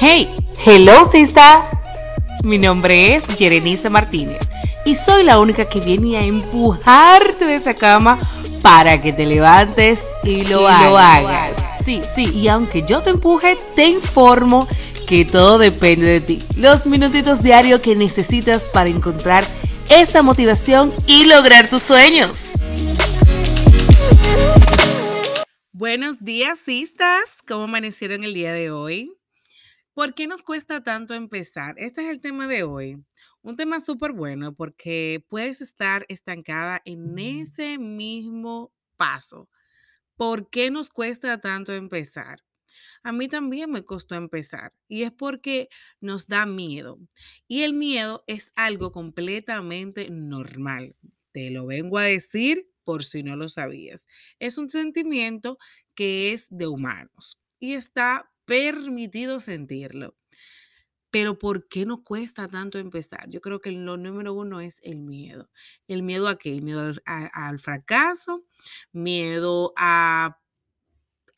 Hey, 0.00 0.28
hello, 0.64 1.04
sista. 1.04 1.68
Mi 2.44 2.56
nombre 2.56 3.16
es 3.16 3.24
Jerenice 3.36 3.90
Martínez 3.90 4.48
y 4.84 4.94
soy 4.94 5.24
la 5.24 5.40
única 5.40 5.68
que 5.68 5.80
viene 5.80 6.16
a 6.16 6.22
empujarte 6.22 7.44
de 7.44 7.56
esa 7.56 7.74
cama 7.74 8.16
para 8.62 9.02
que 9.02 9.12
te 9.12 9.26
levantes 9.26 10.06
y 10.22 10.44
lo, 10.44 10.68
hagas. 10.68 11.58
Sí, 11.84 12.00
sí, 12.04 12.30
y 12.32 12.46
aunque 12.46 12.86
yo 12.86 13.02
te 13.02 13.10
empuje, 13.10 13.58
te 13.74 13.86
informo 13.86 14.68
que 15.08 15.24
todo 15.24 15.58
depende 15.58 16.06
de 16.06 16.20
ti. 16.20 16.44
Los 16.56 16.86
minutitos 16.86 17.42
diarios 17.42 17.80
que 17.80 17.96
necesitas 17.96 18.62
para 18.62 18.90
encontrar 18.90 19.42
esa 19.90 20.22
motivación 20.22 20.92
y 21.08 21.24
lograr 21.24 21.68
tus 21.68 21.82
sueños. 21.82 22.50
Buenos 25.72 26.20
días, 26.20 26.60
cistas. 26.64 27.42
¿Cómo 27.48 27.64
amanecieron 27.64 28.22
el 28.22 28.32
día 28.32 28.52
de 28.52 28.70
hoy? 28.70 29.17
¿Por 29.98 30.14
qué 30.14 30.28
nos 30.28 30.44
cuesta 30.44 30.80
tanto 30.80 31.14
empezar? 31.14 31.74
Este 31.76 32.02
es 32.02 32.08
el 32.08 32.20
tema 32.20 32.46
de 32.46 32.62
hoy. 32.62 33.04
Un 33.42 33.56
tema 33.56 33.80
súper 33.80 34.12
bueno 34.12 34.54
porque 34.54 35.24
puedes 35.28 35.60
estar 35.60 36.06
estancada 36.08 36.80
en 36.84 37.18
ese 37.18 37.78
mismo 37.78 38.72
paso. 38.96 39.50
¿Por 40.14 40.50
qué 40.50 40.70
nos 40.70 40.90
cuesta 40.90 41.40
tanto 41.40 41.72
empezar? 41.72 42.44
A 43.02 43.10
mí 43.10 43.26
también 43.26 43.72
me 43.72 43.84
costó 43.84 44.14
empezar 44.14 44.72
y 44.86 45.02
es 45.02 45.10
porque 45.10 45.68
nos 46.00 46.28
da 46.28 46.46
miedo. 46.46 47.00
Y 47.48 47.62
el 47.62 47.72
miedo 47.72 48.22
es 48.28 48.52
algo 48.54 48.92
completamente 48.92 50.10
normal. 50.10 50.94
Te 51.32 51.50
lo 51.50 51.66
vengo 51.66 51.98
a 51.98 52.04
decir 52.04 52.70
por 52.84 53.04
si 53.04 53.24
no 53.24 53.34
lo 53.34 53.48
sabías. 53.48 54.06
Es 54.38 54.58
un 54.58 54.70
sentimiento 54.70 55.58
que 55.96 56.32
es 56.32 56.46
de 56.50 56.68
humanos 56.68 57.40
y 57.58 57.72
está 57.72 58.30
permitido 58.48 59.40
sentirlo. 59.40 60.16
Pero 61.10 61.38
¿por 61.38 61.68
qué 61.68 61.86
no 61.86 62.02
cuesta 62.04 62.48
tanto 62.48 62.78
empezar? 62.78 63.30
Yo 63.30 63.40
creo 63.40 63.60
que 63.60 63.70
lo 63.72 63.96
número 63.96 64.34
uno 64.34 64.60
es 64.60 64.80
el 64.82 65.02
miedo. 65.02 65.50
¿El 65.86 66.02
miedo 66.02 66.28
a 66.28 66.36
qué? 66.38 66.60
Miedo 66.60 66.92
al 67.06 67.58
fracaso, 67.60 68.44
miedo 68.92 69.72
a 69.76 70.38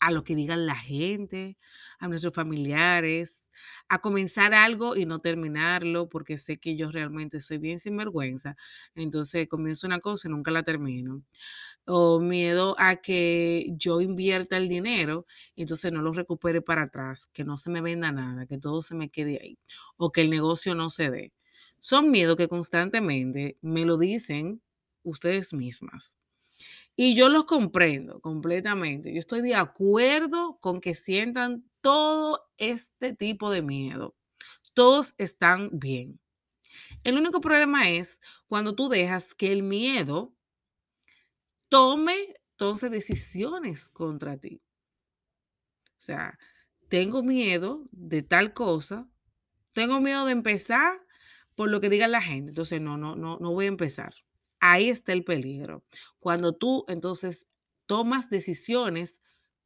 a 0.01 0.11
lo 0.11 0.25
que 0.25 0.35
digan 0.35 0.67
la 0.67 0.77
gente, 0.77 1.59
a 1.99 2.09
nuestros 2.09 2.35
familiares, 2.35 3.51
a 3.89 4.01
comenzar 4.01 4.55
algo 4.55 4.97
y 4.97 5.07
no 5.07 5.19
terminarlo, 5.21 6.09
porque 6.09 6.39
sé 6.39 6.59
que 6.59 6.77
yo 6.77 6.91
realmente 6.91 7.41
soy 7.41 7.59
bien 7.59 7.79
sinvergüenza. 7.81 8.57
Entonces 8.95 9.49
comienzo 9.49 9.87
una 9.87 10.01
cosa 10.01 10.29
y 10.29 10.31
nunca 10.33 10.51
la 10.51 10.63
termino. 10.63 11.23
O 11.87 12.21
miedo 12.21 12.77
a 12.79 12.97
que 12.97 13.67
yo 13.77 14.01
invierta 14.01 14.57
el 14.57 14.69
dinero 14.69 15.27
y 15.57 15.63
entonces 15.63 15.93
no 15.93 16.03
lo 16.03 16.13
recupere 16.13 16.63
para 16.63 16.83
atrás, 16.83 17.27
que 17.33 17.45
no 17.45 17.59
se 17.59 17.71
me 17.71 17.81
venda 17.81 18.13
nada, 18.13 18.47
que 18.47 18.59
todo 18.59 18.83
se 18.83 18.95
me 18.95 19.11
quede 19.11 19.39
ahí, 19.43 19.59
o 19.97 20.13
que 20.13 20.21
el 20.23 20.31
negocio 20.31 20.75
no 20.75 20.91
se 20.91 21.11
dé. 21.11 21.33
Son 21.81 22.11
miedos 22.11 22.37
que 22.37 22.49
constantemente 22.49 23.59
me 23.63 23.85
lo 23.87 23.97
dicen 23.99 24.63
ustedes 25.03 25.53
mismas. 25.55 26.17
Y 26.97 27.15
yo 27.15 27.29
los 27.29 27.45
comprendo 27.45 28.21
completamente. 28.21 29.13
Yo 29.13 29.19
estoy 29.19 29.41
de 29.41 29.55
acuerdo 29.55 30.59
con 30.61 30.81
que 30.81 30.95
sientan 30.95 31.65
todo 31.81 32.51
este 32.59 33.15
tipo 33.15 33.51
de 33.51 33.63
miedo. 33.63 34.17
Todos 34.75 35.15
están 35.19 35.71
bien. 35.73 36.21
El 37.05 37.17
único 37.17 37.41
problema 37.41 37.91
es 37.91 38.21
cuando 38.47 38.75
tú 38.75 38.89
dejas 38.89 39.35
que 39.35 39.53
el 39.53 39.63
miedo 39.63 40.35
tome 41.69 42.35
entonces 42.53 42.91
decisiones 42.91 43.89
contra 43.89 44.37
ti. 44.37 44.61
O 45.99 46.03
sea, 46.03 46.39
tengo 46.89 47.23
miedo 47.23 47.87
de 47.93 48.23
tal 48.23 48.53
cosa, 48.53 49.09
tengo 49.73 50.01
miedo 50.01 50.27
de 50.27 50.33
empezar 50.33 50.93
por 51.55 51.71
lo 51.71 51.81
que 51.81 51.89
diga 51.89 52.09
la 52.09 52.21
gente. 52.21 52.51
Entonces, 52.51 52.81
no, 52.81 52.97
no, 52.97 53.17
no, 53.17 53.39
no 53.39 53.53
voy 53.53 53.67
a 53.67 53.69
empezar. 53.69 54.13
Ahí 54.61 54.89
está 54.89 55.13
el 55.13 55.25
peligro. 55.25 55.85
Cuando 56.19 56.55
tú 56.55 56.85
entonces 56.89 57.47
tomas 57.87 58.29
decisiones 58.31 59.21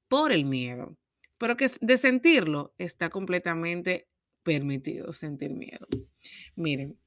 por 0.09 0.32
el 0.32 0.44
miedo, 0.44 0.97
pero 1.38 1.56
que 1.56 1.66
de 1.81 1.99
sentirlo 1.99 2.75
está 2.78 3.10
completamente 3.10 4.09
permitido 4.43 5.12
sentir 5.12 5.53
miedo. 5.55 5.87
Miren, 6.55 6.99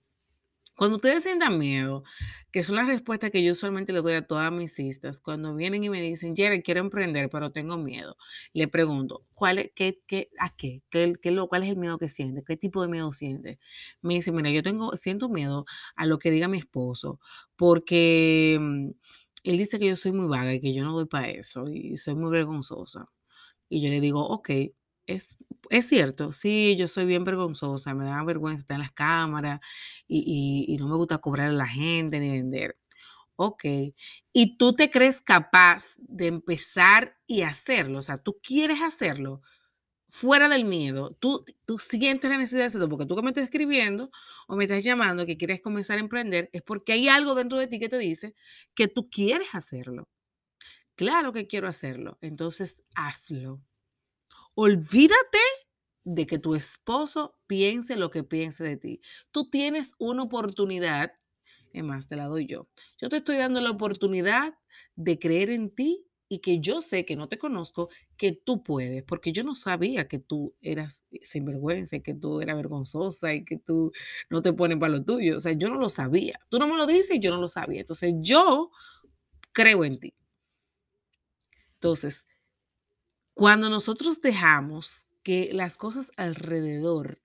cuando 0.77 0.97
ustedes 0.97 1.23
sientan 1.23 1.57
miedo, 1.57 2.03
que 2.51 2.61
son 2.63 2.75
las 2.75 2.85
respuestas 2.87 3.31
que 3.31 3.43
yo 3.43 3.51
usualmente 3.53 3.91
le 3.93 4.01
doy 4.01 4.13
a 4.13 4.27
todas 4.27 4.51
mis 4.51 4.75
cistas, 4.75 5.19
cuando 5.19 5.55
vienen 5.55 5.83
y 5.83 5.89
me 5.89 6.01
dicen, 6.01 6.35
Jerry, 6.35 6.61
quiero 6.61 6.81
emprender, 6.81 7.29
pero 7.31 7.51
tengo 7.51 7.77
miedo, 7.77 8.15
le 8.53 8.67
pregunto, 8.67 9.25
¿cuál 9.33 9.57
es, 9.59 9.71
qué, 9.75 9.99
qué, 10.07 10.29
¿a 10.39 10.55
qué? 10.55 10.83
¿Qué, 10.89 11.13
qué 11.21 11.31
lo, 11.31 11.47
¿Cuál 11.49 11.63
es 11.63 11.69
el 11.69 11.77
miedo 11.77 11.97
que 11.97 12.09
siente? 12.09 12.43
¿Qué 12.45 12.57
tipo 12.57 12.81
de 12.83 12.89
miedo 12.89 13.11
siente? 13.11 13.59
Me 14.01 14.13
dice, 14.13 14.31
mira, 14.31 14.51
yo 14.51 14.61
tengo, 14.63 14.95
siento 14.97 15.29
miedo 15.29 15.65
a 15.95 16.05
lo 16.05 16.19
que 16.19 16.31
diga 16.31 16.47
mi 16.47 16.59
esposo, 16.59 17.19
porque 17.55 18.57
mm, 18.61 18.89
él 19.45 19.57
dice 19.57 19.79
que 19.79 19.87
yo 19.87 19.95
soy 19.95 20.11
muy 20.11 20.27
vaga 20.27 20.53
y 20.53 20.61
que 20.61 20.73
yo 20.73 20.83
no 20.85 20.93
doy 20.93 21.05
para 21.07 21.29
eso 21.29 21.65
y 21.69 21.97
soy 21.97 22.15
muy 22.15 22.29
vergonzosa. 22.31 23.09
Y 23.69 23.81
yo 23.81 23.89
le 23.89 23.99
digo, 24.01 24.21
ok, 24.27 24.49
es, 25.07 25.37
es 25.69 25.87
cierto, 25.87 26.31
sí, 26.33 26.75
yo 26.77 26.87
soy 26.87 27.05
bien 27.05 27.23
vergonzosa, 27.23 27.95
me 27.95 28.05
da 28.05 28.23
vergüenza 28.23 28.61
estar 28.61 28.75
en 28.75 28.81
las 28.81 28.91
cámaras 28.91 29.59
y, 30.07 30.77
no 30.79 30.87
me 30.87 30.95
gusta 30.95 31.17
cobrar 31.19 31.49
a 31.49 31.53
la 31.53 31.67
gente 31.67 32.19
ni 32.19 32.29
vender. 32.29 32.77
Ok, 33.37 33.63
y 34.33 34.57
tú 34.57 34.73
te 34.73 34.89
crees 34.91 35.21
capaz 35.21 35.97
de 35.99 36.27
empezar 36.27 37.17
y 37.27 37.43
hacerlo, 37.43 37.99
o 37.99 38.01
sea, 38.01 38.17
tú 38.17 38.39
quieres 38.41 38.81
hacerlo 38.81 39.41
fuera 40.09 40.49
del 40.49 40.65
miedo, 40.65 41.15
tú, 41.19 41.45
tú 41.65 41.79
sientes 41.79 42.29
la 42.29 42.37
necesidad 42.37 42.63
de 42.63 42.67
hacerlo 42.67 42.89
porque 42.89 43.05
tú 43.05 43.15
que 43.15 43.21
me 43.21 43.29
estás 43.29 43.45
escribiendo 43.45 44.11
o 44.47 44.55
me 44.55 44.65
estás 44.65 44.83
llamando 44.83 45.25
que 45.25 45.37
quieres 45.37 45.61
comenzar 45.61 45.97
a 45.97 46.01
emprender, 46.01 46.49
es 46.53 46.63
porque 46.63 46.93
hay 46.93 47.09
algo 47.09 47.35
dentro 47.35 47.59
de 47.59 47.67
ti 47.67 47.79
que 47.79 47.89
te 47.89 47.99
dice 47.99 48.35
que 48.75 48.87
tú 48.87 49.09
quieres 49.09 49.49
hacerlo. 49.53 50.09
Claro 50.95 51.33
que 51.33 51.47
quiero 51.47 51.67
hacerlo, 51.67 52.17
entonces 52.21 52.83
hazlo. 52.95 53.61
Olvídate 54.59 55.37
de 56.03 56.25
que 56.25 56.39
tu 56.39 56.55
esposo 56.55 57.35
piense 57.45 57.95
lo 57.95 58.09
que 58.09 58.23
piense 58.23 58.63
de 58.63 58.75
ti. 58.75 59.01
Tú 59.29 59.51
tienes 59.51 59.91
una 59.99 60.23
oportunidad, 60.23 61.11
es 61.73 61.83
más, 61.83 62.07
te 62.07 62.15
la 62.15 62.25
doy 62.25 62.47
yo. 62.47 62.63
Yo 62.99 63.07
te 63.07 63.17
estoy 63.17 63.37
dando 63.37 63.61
la 63.61 63.69
oportunidad 63.69 64.55
de 64.95 65.19
creer 65.19 65.51
en 65.51 65.69
ti 65.69 66.07
y 66.27 66.39
que 66.39 66.59
yo 66.59 66.81
sé 66.81 67.05
que 67.05 67.15
no 67.15 67.29
te 67.29 67.37
conozco, 67.37 67.89
que 68.17 68.31
tú 68.31 68.63
puedes, 68.63 69.03
porque 69.03 69.31
yo 69.31 69.43
no 69.43 69.53
sabía 69.53 70.07
que 70.07 70.17
tú 70.17 70.55
eras 70.59 71.05
sinvergüenza, 71.21 71.99
que 71.99 72.15
tú 72.15 72.41
eras 72.41 72.55
vergonzosa 72.55 73.35
y 73.35 73.45
que 73.45 73.57
tú 73.59 73.91
no 74.31 74.41
te 74.41 74.53
pones 74.53 74.79
para 74.79 74.93
lo 74.93 75.03
tuyo. 75.03 75.37
O 75.37 75.39
sea, 75.39 75.51
yo 75.51 75.69
no 75.69 75.75
lo 75.75 75.89
sabía. 75.89 76.39
Tú 76.49 76.57
no 76.57 76.67
me 76.67 76.77
lo 76.77 76.87
dices 76.87 77.17
y 77.17 77.19
yo 77.19 77.29
no 77.29 77.39
lo 77.39 77.47
sabía. 77.47 77.81
Entonces, 77.81 78.15
yo 78.21 78.71
creo 79.53 79.85
en 79.85 79.99
ti. 79.99 80.15
Entonces, 81.75 82.25
cuando 83.37 83.69
nosotros 83.69 84.19
dejamos 84.19 85.05
que 85.21 85.51
las 85.53 85.77
cosas 85.77 86.11
alrededor 86.17 87.21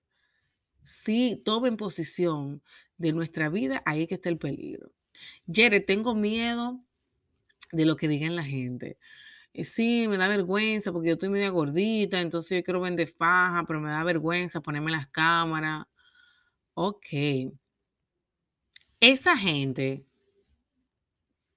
sí 0.83 1.41
tomen 1.43 1.75
posición 1.75 2.61
de 2.97 3.13
nuestra 3.13 3.49
vida, 3.49 3.81
ahí 3.85 4.05
que 4.05 4.15
está 4.15 4.29
el 4.29 4.37
peligro. 4.37 4.91
Jere, 5.51 5.79
tengo 5.79 6.13
miedo 6.13 6.79
de 7.71 7.85
lo 7.85 7.95
que 7.95 8.07
digan 8.07 8.35
la 8.35 8.43
gente. 8.43 8.99
Eh, 9.53 9.65
sí, 9.65 10.07
me 10.07 10.17
da 10.17 10.27
vergüenza 10.27 10.91
porque 10.91 11.07
yo 11.09 11.13
estoy 11.13 11.29
media 11.29 11.49
gordita, 11.49 12.21
entonces 12.21 12.59
yo 12.59 12.63
quiero 12.63 12.81
vender 12.81 13.07
faja, 13.07 13.65
pero 13.67 13.81
me 13.81 13.89
da 13.89 14.03
vergüenza 14.03 14.61
ponerme 14.61 14.91
las 14.91 15.07
cámaras. 15.07 15.85
Ok. 16.75 17.07
Esa 18.99 19.35
gente, 19.35 20.05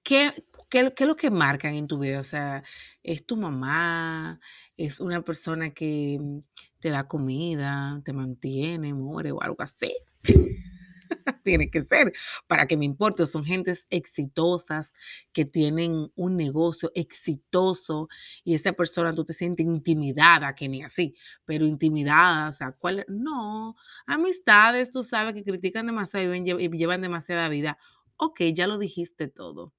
¿qué, 0.01 0.31
¿Qué, 0.69 0.93
es 0.97 1.07
lo 1.07 1.15
que 1.15 1.31
marcan 1.31 1.75
en 1.75 1.87
tu 1.87 1.97
vida? 1.99 2.19
O 2.19 2.23
sea, 2.23 2.63
¿es 3.01 3.25
tu 3.25 3.37
mamá? 3.37 4.39
¿Es 4.75 4.99
una 4.99 5.21
persona 5.23 5.73
que 5.73 6.17
mm, 6.19 6.39
te 6.79 6.89
da 6.89 7.07
comida, 7.07 8.01
te 8.03 8.11
mantiene, 8.13 8.93
muere 8.93 9.31
o 9.31 9.41
algo 9.41 9.61
así? 9.61 9.93
Tiene 11.43 11.69
que 11.69 11.81
ser 11.81 12.11
para 12.47 12.67
que 12.67 12.75
me 12.75 12.83
importe. 12.85 13.25
Son 13.25 13.45
gentes 13.45 13.87
exitosas 13.89 14.93
que 15.31 15.45
tienen 15.45 16.11
un 16.15 16.35
negocio 16.35 16.91
exitoso 16.95 18.09
y 18.43 18.53
esa 18.53 18.73
persona 18.73 19.15
tú 19.15 19.23
te 19.23 19.33
sientes 19.33 19.65
intimidada, 19.65 20.53
que 20.53 20.67
ni 20.67 20.83
así, 20.83 21.15
pero 21.45 21.65
intimidada, 21.65 22.49
o 22.49 22.53
sea, 22.53 22.71
¿cuál? 22.73 23.05
No, 23.07 23.75
amistades, 24.05 24.91
tú 24.91 25.03
sabes 25.03 25.33
que 25.33 25.43
critican 25.45 25.85
demasiado 25.85 26.35
y 26.35 26.69
llevan 26.77 27.01
demasiada 27.01 27.47
vida. 27.49 27.77
Ok, 28.17 28.41
ya 28.53 28.67
lo 28.67 28.77
dijiste 28.77 29.27
todo. 29.27 29.73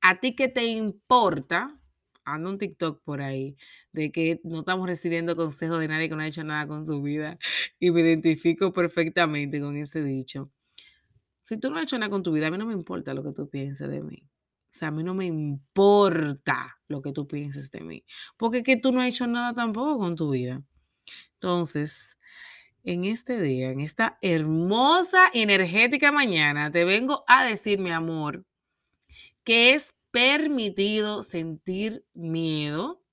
¿A 0.00 0.20
ti 0.20 0.34
qué 0.34 0.48
te 0.48 0.64
importa? 0.64 1.80
Ando 2.24 2.50
un 2.50 2.58
TikTok 2.58 3.02
por 3.04 3.22
ahí 3.22 3.56
de 3.92 4.10
que 4.10 4.40
no 4.44 4.60
estamos 4.60 4.86
recibiendo 4.86 5.36
consejos 5.36 5.78
de 5.78 5.88
nadie 5.88 6.08
que 6.08 6.16
no 6.16 6.22
ha 6.22 6.26
hecho 6.26 6.44
nada 6.44 6.66
con 6.66 6.86
su 6.86 7.00
vida 7.02 7.38
y 7.78 7.90
me 7.92 8.00
identifico 8.00 8.72
perfectamente 8.72 9.60
con 9.60 9.76
ese 9.76 10.02
dicho. 10.02 10.50
Si 11.42 11.58
tú 11.58 11.70
no 11.70 11.76
has 11.76 11.84
hecho 11.84 11.98
nada 11.98 12.10
con 12.10 12.22
tu 12.24 12.32
vida, 12.32 12.48
a 12.48 12.50
mí 12.50 12.58
no 12.58 12.66
me 12.66 12.72
importa 12.72 13.14
lo 13.14 13.22
que 13.22 13.32
tú 13.32 13.48
pienses 13.48 13.88
de 13.88 14.02
mí. 14.02 14.28
O 14.76 14.78
sea, 14.78 14.88
a 14.88 14.90
mí 14.90 15.04
no 15.04 15.14
me 15.14 15.26
importa 15.26 16.80
lo 16.88 17.02
que 17.02 17.12
tú 17.12 17.28
pienses 17.28 17.70
de 17.70 17.82
mí. 17.82 18.04
Porque 18.36 18.58
es 18.58 18.64
que 18.64 18.76
tú 18.76 18.92
no 18.92 19.00
has 19.00 19.08
hecho 19.08 19.26
nada 19.26 19.54
tampoco 19.54 19.98
con 19.98 20.16
tu 20.16 20.30
vida. 20.30 20.64
Entonces, 21.34 22.18
en 22.84 23.04
este 23.04 23.40
día, 23.40 23.70
en 23.70 23.80
esta 23.80 24.18
hermosa, 24.22 25.18
energética 25.34 26.12
mañana, 26.12 26.70
te 26.70 26.84
vengo 26.84 27.24
a 27.28 27.44
decir, 27.44 27.80
mi 27.80 27.90
amor, 27.90 28.45
que 29.46 29.74
es 29.74 29.94
permitido 30.10 31.22
sentir 31.22 32.04
miedo, 32.14 33.04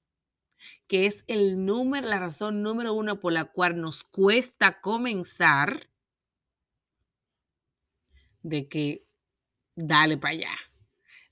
que 0.88 1.06
es 1.06 1.24
el 1.27 1.63
número, 1.63 2.07
la 2.07 2.19
razón 2.19 2.63
número 2.63 2.95
uno 2.95 3.19
por 3.19 3.33
la 3.33 3.45
cual 3.45 3.80
nos 3.80 4.03
cuesta 4.03 4.81
comenzar, 4.81 5.91
de 8.41 8.68
que 8.68 9.07
dale 9.75 10.18
para 10.18 10.33
allá. 10.33 10.56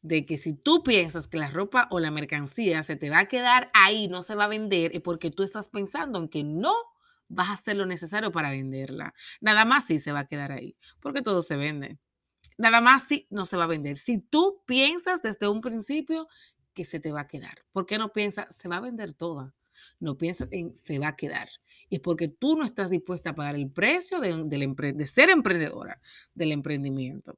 De 0.04 0.26
que 0.28 0.38
si 0.38 0.54
tú 0.54 0.84
piensas 0.84 1.28
que 1.28 1.40
la 1.40 1.50
ropa 1.50 1.88
o 1.90 2.00
la 2.00 2.12
mercancía 2.12 2.84
se 2.84 2.96
te 2.96 3.10
va 3.10 3.20
a 3.22 3.28
quedar 3.28 3.72
ahí, 3.74 4.08
no 4.08 4.22
se 4.22 4.36
va 4.36 4.44
a 4.44 4.50
vender, 4.50 4.92
es 4.94 5.02
porque 5.02 5.32
tú 5.32 5.42
estás 5.42 5.68
pensando 5.70 6.20
en 6.20 6.30
que 6.30 6.44
no 6.44 6.74
vas 7.28 7.50
a 7.50 7.54
hacer 7.54 7.76
lo 7.76 7.88
necesario 7.88 8.32
para 8.32 8.52
venderla. 8.52 9.16
Nada 9.42 9.66
más 9.66 9.86
sí 9.86 10.00
se 10.00 10.12
va 10.12 10.20
a 10.22 10.28
quedar 10.28 10.52
ahí, 10.52 10.78
porque 11.00 11.24
todo 11.24 11.42
se 11.42 11.56
vende. 11.56 11.98
Nada 12.62 12.80
más 12.80 13.06
sí 13.08 13.26
no 13.32 13.48
se 13.48 13.58
va 13.58 13.64
a 13.64 13.68
vender. 13.68 13.98
Si 13.98 14.20
tú 14.20 14.62
piensas 14.68 15.24
desde 15.24 15.48
un 15.48 15.62
principio 15.62 16.28
que 16.76 16.86
se 16.86 17.00
te 17.00 17.12
va 17.12 17.22
a 17.22 17.28
quedar, 17.28 17.66
¿por 17.72 17.88
qué 17.88 17.98
no 17.98 18.14
piensas 18.14 18.56
se 18.56 18.68
va 18.68 18.76
a 18.76 18.82
vender 18.82 19.14
toda? 19.14 19.56
No 20.00 20.16
piensas 20.16 20.48
en 20.52 20.76
se 20.76 21.00
va 21.00 21.08
a 21.08 21.16
quedar. 21.16 21.50
Y 21.90 22.00
porque 22.00 22.28
tú 22.28 22.56
no 22.56 22.64
estás 22.64 22.92
dispuesta 22.92 23.32
a 23.32 23.36
pagar 23.36 23.56
el 23.56 23.72
precio 23.72 24.20
de, 24.20 25.08
ser 25.08 25.32
emprendedora, 25.32 26.00
del 26.36 26.52
emprendimiento 26.52 27.36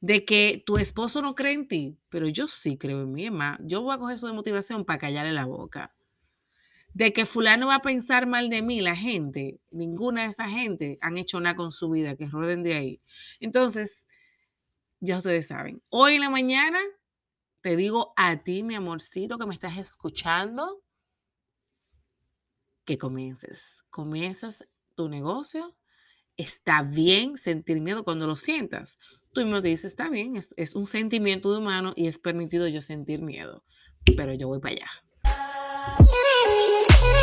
de 0.00 0.24
que 0.24 0.62
tu 0.64 0.78
esposo 0.78 1.20
no 1.20 1.34
cree 1.34 1.52
en 1.52 1.68
ti, 1.68 1.98
pero 2.08 2.26
yo 2.28 2.48
sí 2.48 2.78
creo 2.78 3.02
en 3.02 3.12
mí, 3.12 3.26
Emma. 3.26 3.58
Yo 3.62 3.82
voy 3.82 3.94
a 3.94 3.98
coger 3.98 4.16
eso 4.16 4.26
de 4.26 4.32
motivación 4.32 4.86
para 4.86 4.98
callarle 4.98 5.32
la 5.32 5.44
boca. 5.44 5.94
De 6.94 7.12
que 7.12 7.26
fulano 7.26 7.66
va 7.66 7.76
a 7.76 7.82
pensar 7.82 8.26
mal 8.26 8.48
de 8.48 8.62
mí, 8.62 8.80
la 8.80 8.96
gente, 8.96 9.60
ninguna 9.70 10.22
de 10.22 10.28
esa 10.28 10.48
gente 10.48 10.98
han 11.00 11.18
hecho 11.18 11.40
nada 11.40 11.56
con 11.56 11.72
su 11.72 11.90
vida, 11.90 12.16
que 12.16 12.26
rueden 12.26 12.62
de 12.62 12.74
ahí. 12.74 13.00
Entonces, 13.40 14.06
ya 15.00 15.18
ustedes 15.18 15.48
saben, 15.48 15.82
hoy 15.90 16.14
en 16.14 16.22
la 16.22 16.30
mañana 16.30 16.78
te 17.60 17.76
digo 17.76 18.12
a 18.16 18.42
ti, 18.42 18.62
mi 18.62 18.74
amorcito, 18.74 19.38
que 19.38 19.46
me 19.46 19.54
estás 19.54 19.76
escuchando, 19.76 20.82
que 22.84 22.96
comiences. 22.96 23.82
Comienzas 23.90 24.66
tu 24.94 25.08
negocio. 25.08 25.76
Está 26.36 26.82
bien 26.82 27.38
sentir 27.38 27.80
miedo 27.80 28.04
cuando 28.04 28.26
lo 28.26 28.36
sientas 28.36 28.98
tú 29.34 29.42
mismo 29.42 29.60
dices, 29.60 29.84
está 29.84 30.08
bien, 30.08 30.38
es, 30.56 30.74
un 30.74 30.86
sentimiento 30.86 31.56
humano 31.58 31.92
y 31.96 32.06
es 32.06 32.18
permitido 32.18 32.68
yo 32.68 32.80
sentir 32.80 33.20
miedo, 33.20 33.64
pero 34.16 34.32
yo 34.32 34.48
voy 34.48 34.60
para 34.60 34.76
allá. 34.76 34.86